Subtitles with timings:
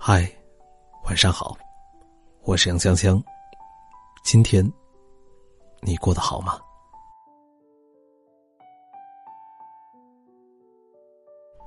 [0.00, 0.30] 嗨，
[1.04, 1.58] 晚上好，
[2.44, 3.20] 我是杨香香。
[4.22, 4.64] 今天
[5.82, 6.56] 你过得好吗？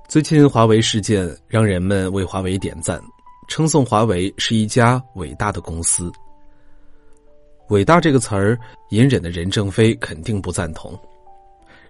[0.08, 3.00] 最近华为事件让人们为华为点赞，
[3.50, 6.10] 称颂华为是一家伟大的公司。
[7.68, 8.58] 伟大这个词儿，
[8.92, 10.98] 隐忍的任正非肯定不赞同。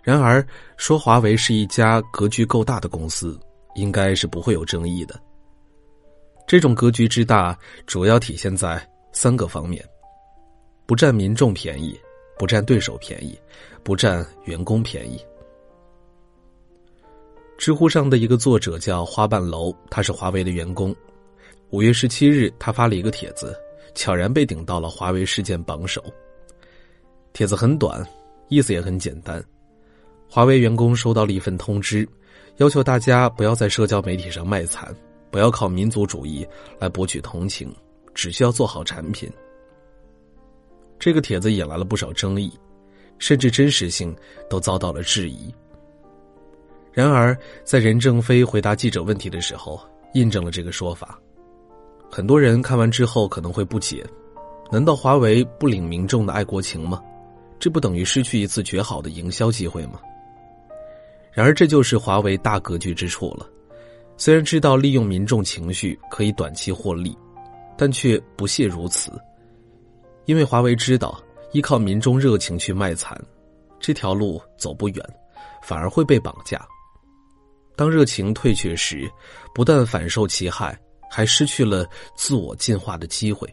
[0.01, 0.45] 然而，
[0.75, 3.39] 说华为是一家格局够大的公司，
[3.75, 5.17] 应该是不会有争议的。
[6.51, 9.81] 这种格局之大，主要体现在三个方面：
[10.85, 11.97] 不占民众便宜，
[12.37, 13.39] 不占对手便宜，
[13.83, 15.17] 不占员工便宜。
[17.57, 20.93] 知乎上的一个作者叫花瓣楼，他是华为的员工。
[21.69, 23.57] 五月十七日，他发了一个帖子，
[23.95, 26.03] 悄然被顶到了华为事件榜首。
[27.31, 28.05] 帖子很短，
[28.49, 29.41] 意思也很简单。
[30.29, 32.05] 华为员工收到了一份通知，
[32.57, 34.93] 要求大家不要在社交媒体上卖惨，
[35.31, 36.45] 不要靠民族主义
[36.77, 37.73] 来博取同情，
[38.13, 39.31] 只需要做好产品。
[40.99, 42.51] 这个帖子引来了不少争议，
[43.17, 44.15] 甚至真实性
[44.49, 45.51] 都遭到了质疑。
[46.91, 49.79] 然而，在任正非回答记者问题的时候，
[50.13, 51.17] 印证了这个说法。
[52.11, 54.05] 很多人看完之后可能会不解：
[54.69, 57.01] 难道华为不领民众的爱国情吗？
[57.57, 60.01] 这不等于失去一次绝好的营销机会吗？
[61.31, 63.47] 然而，这就是华为大格局之处了。
[64.23, 67.17] 虽然知道利用民众情绪可以短期获利，
[67.75, 69.11] 但却不屑如此。
[70.25, 71.19] 因为华为知道，
[71.53, 73.19] 依靠民众热情去卖惨，
[73.79, 75.03] 这条路走不远，
[75.63, 76.63] 反而会被绑架。
[77.75, 79.09] 当热情退却时，
[79.55, 81.83] 不但反受其害，还失去了
[82.15, 83.51] 自我进化的机会。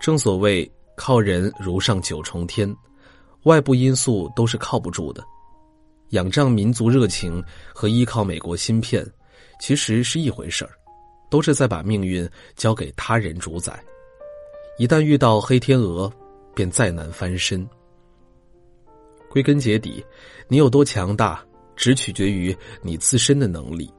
[0.00, 2.68] 正所谓“靠人如上九重天”，
[3.46, 5.22] 外部因素都是靠不住的。
[6.08, 7.40] 仰仗民族热情
[7.72, 9.08] 和依靠美国芯片，
[9.58, 10.70] 其实是一回事儿，
[11.30, 13.82] 都是在把命运交给他人主宰。
[14.78, 16.10] 一旦遇到黑天鹅，
[16.54, 17.68] 便再难翻身。
[19.28, 20.04] 归根结底，
[20.46, 21.44] 你有多强大，
[21.76, 23.92] 只取决于你自身的能力，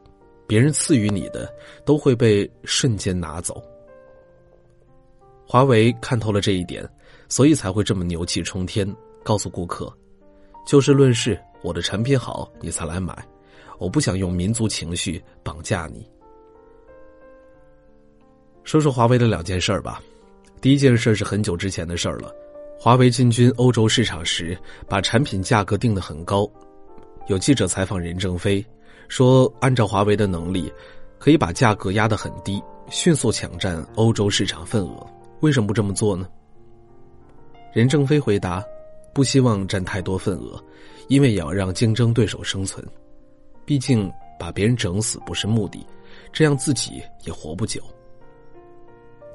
[0.47, 1.53] 别人赐予你的
[1.85, 3.61] 都会被瞬间拿走。
[5.45, 6.87] 华为看透了这一点，
[7.27, 8.87] 所以才会这么牛气冲天，
[9.23, 9.91] 告诉顾客：
[10.65, 11.39] 就事论事。
[11.61, 13.27] 我的产品好，你才来买。
[13.77, 16.07] 我不想用民族情绪绑架你。
[18.63, 20.01] 说说华为的两件事儿吧。
[20.61, 22.33] 第一件事是很久之前的事儿了。
[22.77, 26.49] 华为进军欧洲市场时，把产品价格定得很高。
[27.27, 28.65] 有记者采访任正非，
[29.07, 30.71] 说按照华为的能力，
[31.17, 35.05] 可以把价格压得很低，迅速抢占欧洲市场份额。
[35.39, 36.27] 为什么不这么做呢？
[37.73, 38.63] 任正非回答。
[39.11, 40.63] 不希望占太多份额，
[41.07, 42.85] 因为也要让竞争对手生存。
[43.69, 45.85] 毕竟把别人整死不是目的，
[46.33, 47.79] 这样自己也活不久。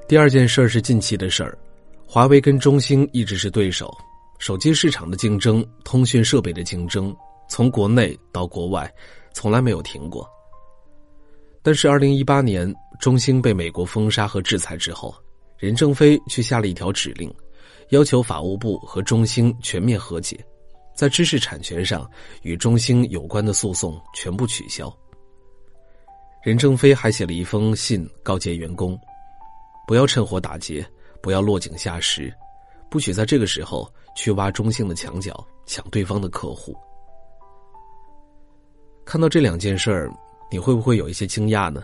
[0.09, 1.57] 第二件事是近期的事儿，
[2.05, 3.97] 华为跟中兴一直是对手，
[4.41, 7.17] 手机市场的竞争、通讯设备的竞争，
[7.49, 8.93] 从国内到国外，
[9.33, 10.29] 从来没有停过。
[11.63, 15.15] 但是，二零一八年中兴被美国封杀和制裁之后，
[15.57, 17.33] 任正非却下了一条指令。
[17.91, 20.45] 要求法务部和中兴全面和解，
[20.95, 22.09] 在知识产权上
[22.43, 24.95] 与中兴有关的诉讼全部取消。
[26.43, 28.99] 任正非还写了一封信告诫员工：
[29.87, 30.87] 不要趁火打劫，
[31.23, 32.33] 不要落井下石，
[32.91, 35.35] 不许在这个时候去挖中兴的墙角，
[35.67, 36.77] 抢对方的客户。
[39.05, 40.13] 看到这两件事儿，
[40.51, 41.83] 你会不会有一些惊讶呢？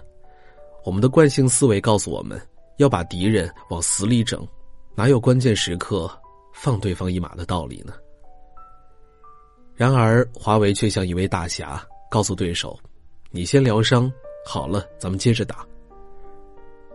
[0.84, 2.40] 我们的惯性思维告诉我们
[2.76, 4.46] 要把敌人往死里整。
[4.94, 6.10] 哪有关键时刻
[6.52, 7.94] 放对方一马的道理呢？
[9.80, 12.78] 然而，华为却像一位大侠，告诉对手
[13.32, 14.12] ：“你先疗伤，
[14.44, 15.66] 好了，咱们接着打。”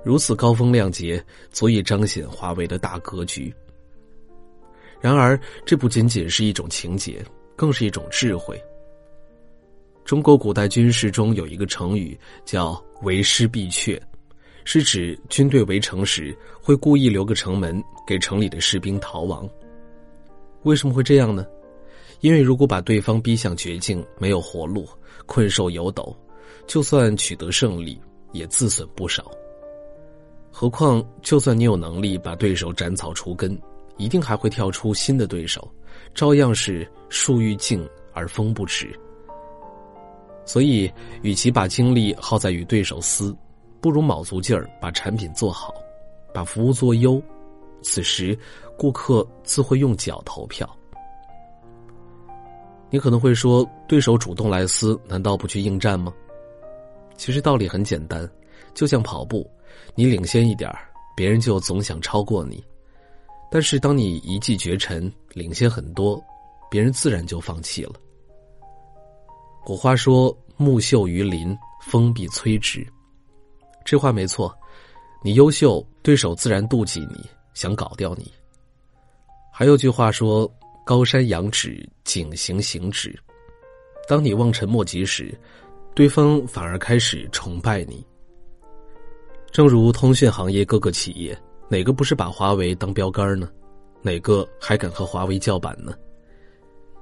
[0.05, 1.19] 如此高风亮节，
[1.51, 3.51] 足以彰显华为的大格局。
[5.01, 5.35] 然而，
[5.65, 8.55] 这不仅仅是一种情节，更是一种智慧。
[10.03, 12.15] 中国古代军事中有一个成语
[12.45, 13.99] 叫“为师必却”。
[14.63, 19.49] 是指军队围城时会故意留个城门给城里的士兵逃亡。
[20.61, 21.47] 为什么会这样呢？
[22.25, 24.89] 因为如果把对方逼向绝境，没有活路，
[25.27, 26.11] 困兽犹斗，
[26.65, 28.01] 就算取得胜利，
[28.31, 29.29] 也自损不少。
[30.49, 33.55] 何况，就算你有能力把对手斩草除根，
[33.97, 35.71] 一定还会跳出新的对手，
[36.15, 38.99] 照样是树欲静而风不止。
[40.45, 40.91] 所以，
[41.21, 43.37] 与其把精力耗在与对手撕。
[43.79, 45.75] 不如卯足劲儿把产品做好，
[46.33, 47.21] 把服务做优，
[47.83, 48.35] 此时
[48.75, 50.67] 顾客自会用脚投票。
[52.95, 56.13] 你可能会说，对手主动来撕，难道不去应战吗？
[57.17, 58.25] 其实道理很简单，
[58.73, 59.45] 就像跑步，
[59.95, 60.73] 你领先一点
[61.13, 62.55] 别人就总想超过你；
[63.51, 66.23] 但是当你一骑绝尘，领先很多，
[66.71, 67.95] 别人自然就放弃了。
[69.65, 72.87] 古话说：“木秀于林，风必摧之。”
[73.83, 74.57] 这话没错，
[75.21, 78.31] 你优秀，对手自然妒忌你，想搞掉你。
[79.51, 80.49] 还有句话说
[80.85, 83.13] ：“高山仰止，景行行止。”
[84.07, 85.37] 当你望尘莫及时，
[85.95, 88.05] 对方反而开始崇拜你。
[89.51, 91.37] 正如通讯行业各个企业，
[91.67, 93.49] 哪个不是把华为当标杆呢？
[94.01, 95.93] 哪个还敢和华为叫板呢？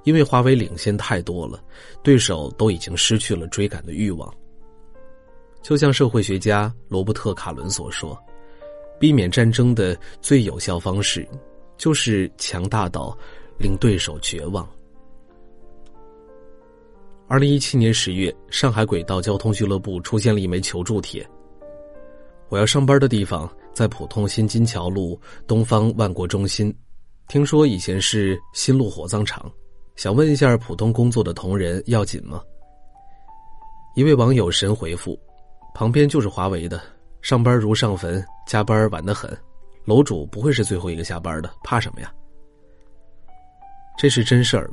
[0.04, 1.62] 因为华为领先太多了，
[2.02, 4.32] 对手都已经失去了追赶的欲望。
[5.60, 8.18] 就像社会学家罗伯特·卡伦所说
[9.00, 11.26] ：“避免战争的最有效方式，
[11.76, 13.16] 就是强大到
[13.58, 14.68] 令对手绝望。”
[17.26, 21.26] 二零一七年十月，上海轨道交通俱乐部出现了一枚求助帖
[22.50, 26.72] ：“我要上班的地方在浦东新金桥路东方万国中心，
[27.26, 29.50] 听说以前是新路火葬场。”
[29.96, 32.42] 想问一下，普通工作的同仁要紧吗？
[33.94, 35.18] 一位网友神回复
[35.72, 36.80] ：“旁边就是华为的，
[37.22, 39.30] 上班如上坟，加班晚得很。
[39.84, 42.12] 楼主不会是最后一个下班的，怕什么呀？”
[43.96, 44.70] 这是真事儿。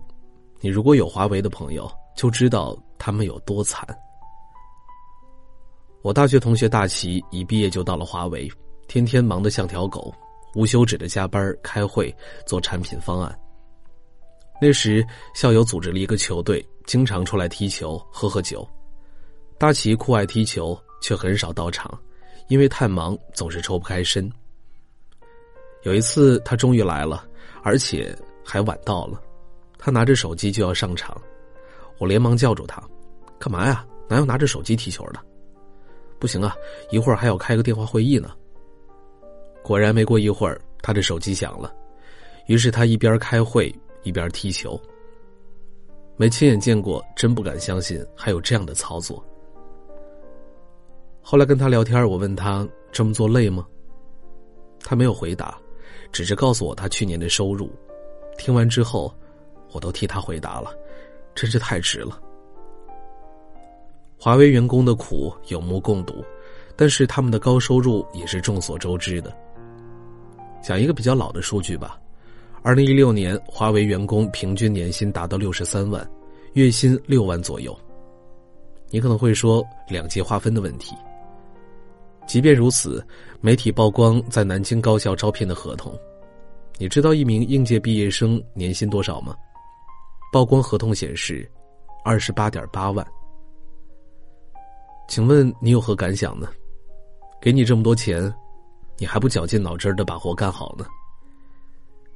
[0.59, 3.87] 你如果有华为的朋友，就知道他们有多惨。
[6.01, 8.51] 我大学同学大齐一毕业就到了华为，
[8.87, 10.13] 天天忙得像条狗，
[10.55, 12.15] 无休止的加班、开会、
[12.45, 13.39] 做产品方案。
[14.59, 18.67] 那时，校友组织了一个球队，经常出来踢球、喝喝酒。
[19.57, 21.99] 大齐酷爱踢球，却很少到场，
[22.47, 24.31] 因为太忙，总是抽不开身。
[25.83, 27.27] 有一次，他终于来了，
[27.63, 29.21] 而且还晚到了。
[29.77, 31.19] 他拿着手机就要上场，
[31.97, 32.81] 我连忙叫住他
[33.39, 33.85] ：“干嘛呀？
[34.07, 35.19] 哪有拿着手机踢球的？
[36.19, 36.55] 不行啊，
[36.89, 38.31] 一会儿还要开个电话会议呢。”
[39.63, 41.73] 果然，没过一会儿，他的手机响了，
[42.47, 43.73] 于是他一边开会。
[44.03, 44.81] 一边踢球，
[46.17, 49.23] 没亲眼见过，真不敢相信还有这样的操作。
[51.21, 53.63] 后来跟他聊天，我问他这么做累吗？
[54.79, 55.55] 他没有回答，
[56.11, 57.69] 只是告诉我他去年的收入。
[58.37, 59.13] 听完之后，
[59.71, 60.73] 我都替他回答了，
[61.35, 62.19] 真是太值了。
[64.17, 66.23] 华为员工的苦有目共睹，
[66.75, 69.35] 但是他们的高收入也是众所周知的。
[70.61, 71.99] 讲一个比较老的数据吧。
[72.61, 76.07] 二零一六年，华为员工平均年薪达到六十三万，
[76.53, 77.75] 月薪六万左右。
[78.91, 80.95] 你可能会说两级划分的问题。
[82.27, 83.03] 即便如此，
[83.39, 85.97] 媒体曝光在南京高校招聘的合同，
[86.81, 89.35] 你知道一名应届毕业生年薪多少吗？
[90.31, 91.47] 曝光合同显示，
[92.03, 93.05] 二十八点八万。
[95.07, 96.49] 请问你有何感想呢？
[97.39, 98.33] 给你这么多钱，
[98.97, 100.83] 你还不绞尽脑汁的把活干好呢？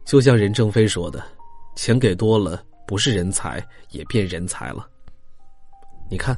[0.03, 1.23] 就像任正非说的
[1.77, 4.89] ：“钱给多了，不是人才也变人才了。”
[6.09, 6.35] 你看，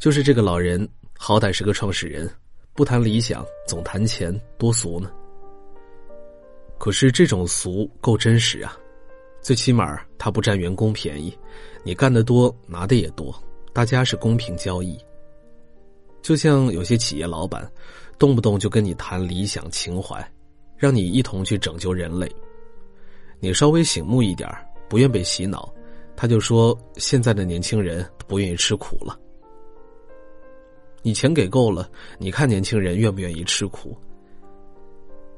[0.00, 0.88] 就是这个老人，
[1.18, 2.26] 好歹是个创始人，
[2.72, 5.12] 不谈理想，总谈钱，多俗呢。
[6.78, 8.78] 可是这种俗够真实啊，
[9.40, 11.36] 最起码他不占员工便宜，
[11.82, 13.34] 你干得多，拿的也多，
[13.72, 14.98] 大家是公平交易。
[16.22, 17.70] 就像有些企业老板，
[18.18, 20.24] 动不动就跟你谈理想情怀，
[20.76, 22.30] 让你一同去拯救人类。
[23.40, 24.48] 你稍微醒目一点
[24.88, 25.72] 不愿被洗脑，
[26.16, 29.18] 他就说现在的年轻人不愿意吃苦了。
[31.02, 31.88] 你钱给够了，
[32.18, 33.96] 你看年轻人愿不愿意吃苦？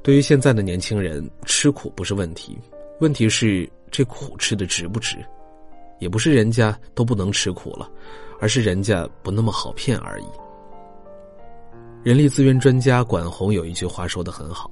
[0.03, 2.57] 对于现在的年轻人，吃苦不是问题，
[2.99, 5.17] 问题是这苦吃的值不值？
[5.99, 7.87] 也不是人家都不能吃苦了，
[8.39, 10.25] 而是人家不那么好骗而已。
[12.03, 14.67] 人力资源专家管洪有一句话说的很好。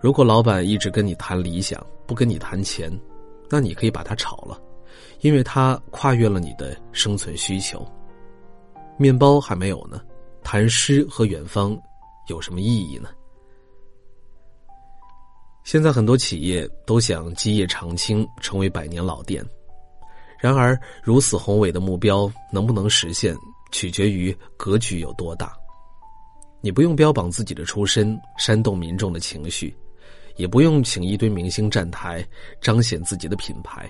[0.00, 2.88] 如果老板一直跟你谈理想，不跟你谈钱，
[3.50, 4.56] 那你可以把他炒了，
[5.22, 7.84] 因为他跨越了你的生存需求。
[8.96, 10.00] 面包还没有呢，
[10.44, 11.76] 谈诗和远方
[12.28, 13.08] 有什么意义呢？
[15.68, 19.44] 现在很多企业都想基业长青，成为百年老店，
[20.40, 23.36] 然而如此宏伟的目标能不能实现，
[23.70, 25.54] 取决于格局有多大。
[26.62, 29.76] 你不用标榜自己的出身，煽动民众的情绪。
[30.36, 32.26] 也不用请一堆明星站台
[32.62, 33.86] 彰显自己的品牌，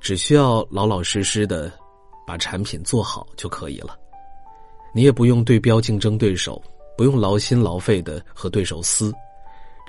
[0.00, 1.70] 只需要老老实实的
[2.26, 3.94] 把产品做好就可以了。
[4.94, 6.62] 你也不用对标竞争对手，
[6.96, 9.12] 不用劳心劳肺的和对手撕，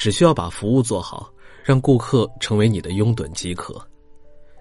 [0.03, 1.31] 只需要把服务做好，
[1.63, 3.81] 让顾客成为你的拥趸即可。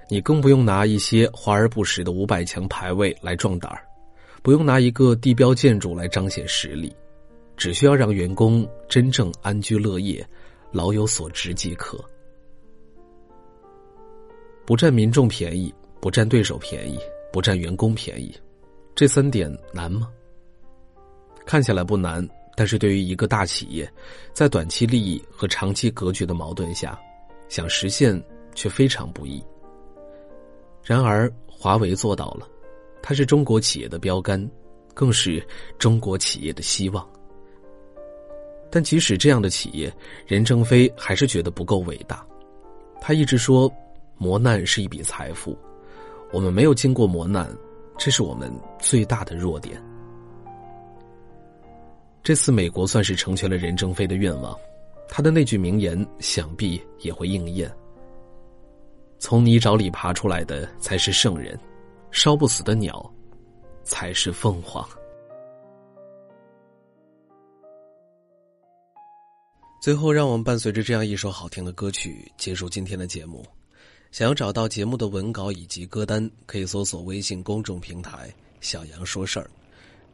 [0.08, 3.84] 你更不用拿一些华而不实的五百强排位来壮胆儿，
[4.40, 6.94] 不用拿一个地标建筑来彰显实力，
[7.56, 10.24] 只需要让员工真正安居乐业，
[10.70, 11.98] 老有所值即可。
[14.64, 16.96] 不占民众便宜，不占对手便宜，
[17.32, 18.32] 不占员工便宜，
[18.94, 20.08] 这三点难吗？
[21.44, 23.90] 看起来不难，但是对于一个大企业，
[24.32, 26.98] 在短期利益和长期格局的矛盾下，
[27.48, 28.22] 想实现
[28.54, 29.42] 却非常不易。
[30.82, 32.46] 然而，华为做到了，
[33.00, 34.50] 它是中国企业的标杆，
[34.94, 35.46] 更是
[35.78, 37.08] 中国企业的希望。
[38.70, 39.92] 但即使这样的企业，
[40.26, 42.26] 任正非还是觉得不够伟大。
[43.00, 43.72] 他一直说，
[44.16, 45.58] 磨难是一笔财富，
[46.32, 47.54] 我们没有经过磨难，
[47.98, 49.82] 这是我们最大的弱点。
[52.22, 54.56] 这次美国算是成全了任正非的愿望，
[55.08, 57.70] 他的那句名言想必也会应验。
[59.18, 61.58] 从泥沼里爬出来的才是圣人，
[62.12, 63.12] 烧不死的鸟，
[63.82, 64.88] 才是凤凰。
[69.80, 73.44] 最后，让我们伴随着这样一首好听的歌曲结束今天的节目。
[74.12, 79.50] 想要找到节目的文稿以及歌单，可以搜索微信公众平台“小杨说事儿”。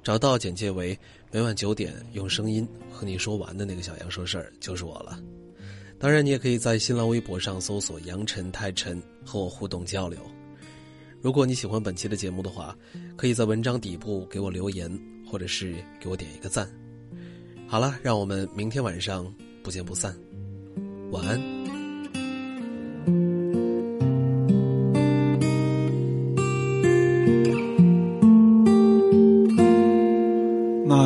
[0.08, 0.98] 找到简介为
[1.30, 5.20] 每晚九点用声音和你说完的那个小杨说事儿就是我了。
[5.98, 10.18] 当然，你也可以在新浪微博上搜索“杨晨太晨”和我互动交流。
[11.20, 12.74] 如果你喜欢本期的节目的话，
[13.18, 14.90] 可以在文章底部给我留言，
[15.30, 16.66] 或者是给我点一个赞。
[17.66, 19.30] 好了，让我们明天晚上
[19.62, 20.18] 不见不散。
[21.10, 21.57] 晚安。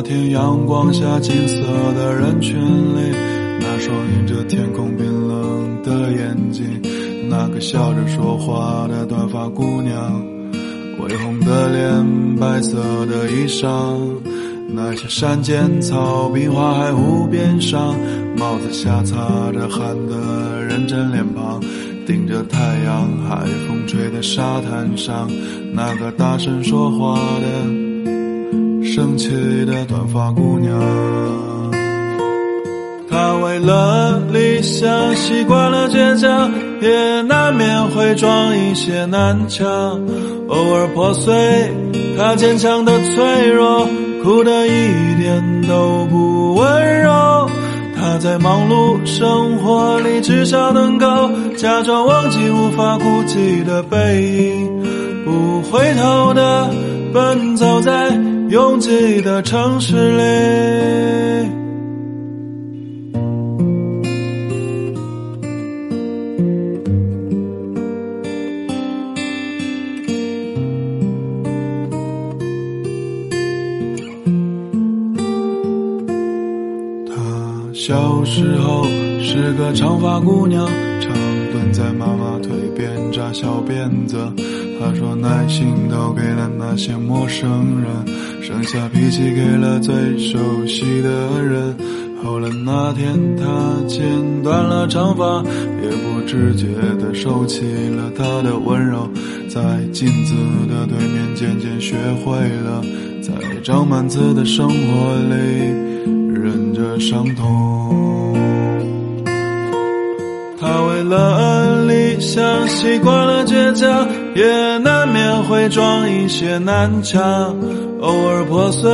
[0.03, 1.55] 天阳光下金色
[1.93, 3.15] 的人群里，
[3.61, 6.81] 那双映着天空冰冷的眼睛，
[7.29, 10.21] 那个笑着说话的短发姑娘，
[10.99, 13.97] 微红的脸，白色的衣裳，
[14.67, 17.95] 那些山间草坪花海湖边上，
[18.37, 21.61] 帽子下擦着汗的认真脸庞，
[22.05, 25.31] 顶着太阳，海风吹的沙滩上，
[25.73, 27.82] 那个大声说话的。
[28.95, 29.27] 生气
[29.65, 30.79] 的短发姑娘，
[33.09, 39.67] 她为了理想习惯了倔强，也难免会撞一些南墙，
[40.47, 41.33] 偶尔破碎。
[42.15, 43.87] 她坚强的脆弱，
[44.23, 47.49] 哭得一点都不温柔。
[47.95, 54.83] 她在忙碌生活里，至少能够假装忘记无法顾及的背影，
[55.25, 56.69] 不回头的
[57.11, 57.91] 奔走在。
[58.53, 60.21] 拥挤的城市里，
[77.07, 77.15] 她
[77.73, 78.85] 小时候
[79.19, 80.63] 是个长发姑娘，
[81.01, 81.11] 常
[81.51, 84.31] 蹲在妈妈腿边扎小辫子。
[84.79, 87.89] 她说：“耐心都给了那些陌生人，
[88.45, 91.73] 剩下脾气给了最熟悉的人。
[92.21, 93.43] 后来那天，他
[93.87, 94.03] 剪
[94.43, 95.41] 断了长发，
[95.81, 96.67] 也不自觉
[96.99, 99.09] 地收起了他的温柔，
[99.47, 99.61] 在
[99.93, 100.35] 镜子
[100.67, 101.95] 的对面，渐渐学
[102.25, 102.81] 会了
[103.21, 103.33] 在
[103.63, 105.35] 长满刺的生活里
[106.33, 108.35] 忍着伤痛。
[110.59, 117.55] 他为了理想，习惯了倔强。”也难免会撞一些南墙，
[118.03, 118.91] 偶尔破碎。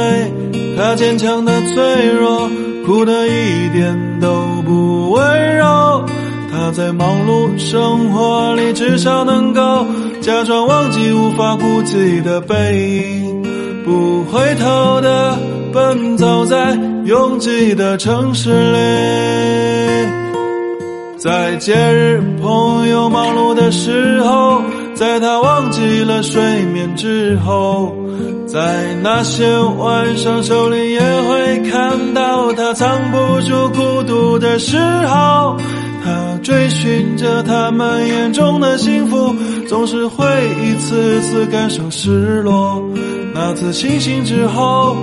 [0.78, 2.50] 他坚强的脆弱，
[2.86, 6.06] 哭得一点都不温柔。
[6.52, 9.86] 他在忙碌生活里，至少能够
[10.22, 12.56] 假装忘记无法顾及的背
[13.24, 13.44] 影，
[13.84, 15.38] 不回头的
[15.74, 18.78] 奔走在拥挤的城市里。
[21.18, 24.62] 在节日，朋友忙碌的时候。
[24.96, 26.42] 在他忘记了睡
[26.74, 27.96] 眠之后，
[28.52, 34.76] 在那些晚上，手里也会看到他藏不住孤独的时
[35.06, 35.56] 候。
[36.04, 39.36] 他追寻着他们眼中的幸福，
[39.68, 40.26] 总是会
[40.64, 42.84] 一次次感受失落。
[43.36, 44.96] 那次清醒之后，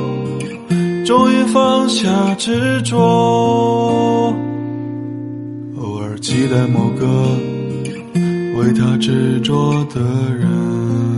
[1.04, 2.98] 终于放下执着，
[5.78, 7.06] 偶尔期待某个。
[8.58, 10.00] 为他执着的
[10.34, 11.15] 人。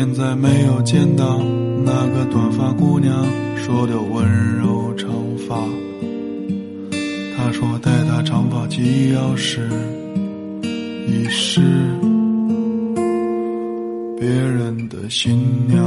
[0.00, 1.40] 现在没有见到
[1.84, 3.26] 那个短发姑娘，
[3.56, 5.10] 说的温柔长
[5.48, 5.56] 发。
[7.36, 9.68] 她说待她长发及腰时，
[10.62, 11.60] 已是
[14.20, 15.36] 别人的新
[15.66, 15.84] 娘。